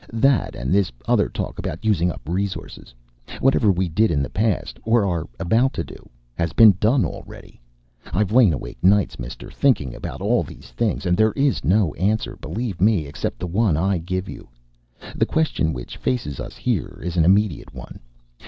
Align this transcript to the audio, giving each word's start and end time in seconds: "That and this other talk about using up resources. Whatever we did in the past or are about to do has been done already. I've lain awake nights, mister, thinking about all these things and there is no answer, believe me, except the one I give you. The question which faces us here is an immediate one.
"That 0.13 0.55
and 0.55 0.73
this 0.73 0.91
other 1.07 1.29
talk 1.29 1.59
about 1.59 1.85
using 1.85 2.11
up 2.11 2.21
resources. 2.25 2.91
Whatever 3.39 3.71
we 3.71 3.87
did 3.87 4.09
in 4.09 4.23
the 4.23 4.31
past 4.31 4.79
or 4.83 5.05
are 5.05 5.27
about 5.39 5.73
to 5.73 5.83
do 5.83 6.09
has 6.33 6.53
been 6.53 6.75
done 6.79 7.05
already. 7.05 7.61
I've 8.11 8.31
lain 8.31 8.51
awake 8.51 8.83
nights, 8.83 9.19
mister, 9.19 9.51
thinking 9.51 9.93
about 9.93 10.19
all 10.19 10.41
these 10.41 10.71
things 10.71 11.05
and 11.05 11.15
there 11.15 11.33
is 11.33 11.63
no 11.63 11.93
answer, 11.93 12.35
believe 12.37 12.81
me, 12.81 13.05
except 13.05 13.37
the 13.37 13.45
one 13.45 13.77
I 13.77 13.99
give 13.99 14.27
you. 14.27 14.49
The 15.15 15.27
question 15.27 15.71
which 15.71 15.97
faces 15.97 16.39
us 16.39 16.55
here 16.57 16.99
is 17.03 17.15
an 17.15 17.23
immediate 17.23 17.71
one. 17.71 17.99